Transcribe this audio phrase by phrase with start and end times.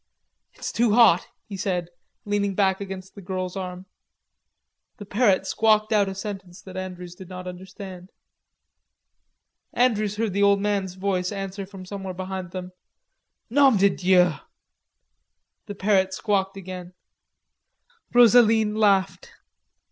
[0.55, 1.91] "It's too hot," he said,
[2.25, 3.85] leaning back against the girl's arm.
[4.97, 8.09] The parrot squawked out a sentence that Andrews did not understand.
[9.73, 12.71] Andrews heard the old man's voice answer from somewhere behind him:
[13.51, 14.33] "Nom de Dieu!"
[15.67, 16.93] The parrot squawked again.
[18.11, 19.29] Rosaline laughed.